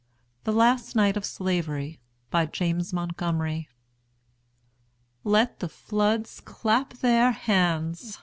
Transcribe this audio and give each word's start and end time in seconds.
THE 0.45 0.51
LAST 0.51 0.95
NIGHT 0.95 1.15
OF 1.15 1.23
SLAVERY. 1.23 1.99
BY 2.31 2.45
JAMES 2.47 2.91
MONTGOMERY. 2.91 3.69
Let 5.23 5.59
the 5.59 5.69
floods 5.69 6.39
clap 6.43 6.93
their 6.95 7.29
hands! 7.31 8.17